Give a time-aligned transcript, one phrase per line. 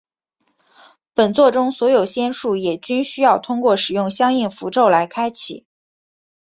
[1.13, 5.67] 本作中所有仙术也均需要通过使用相应符咒来开启。